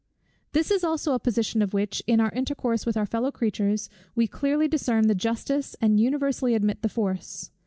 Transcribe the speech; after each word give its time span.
This 0.53 0.83
also 0.83 1.11
is 1.11 1.15
a 1.15 1.19
position 1.19 1.61
of 1.61 1.75
which, 1.75 2.01
in 2.07 2.19
our 2.19 2.31
intercourse 2.31 2.87
with 2.87 2.97
our 2.97 3.05
fellow 3.05 3.31
creatures, 3.31 3.87
we 4.15 4.25
clearly 4.25 4.67
discern 4.67 5.05
the 5.07 5.13
justice, 5.13 5.75
and 5.79 5.99
universally 5.99 6.55
admit 6.55 6.81
the 6.81 6.89
force. 6.89 7.51